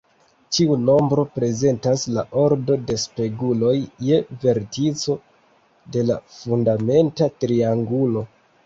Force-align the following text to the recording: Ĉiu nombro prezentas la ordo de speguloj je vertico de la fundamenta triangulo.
Ĉiu 0.55 0.77
nombro 0.85 1.25
prezentas 1.35 2.05
la 2.15 2.23
ordo 2.45 2.79
de 2.87 2.97
speguloj 3.03 3.75
je 4.09 4.23
vertico 4.47 5.19
de 5.95 6.09
la 6.11 6.21
fundamenta 6.41 7.35
triangulo. 7.45 8.31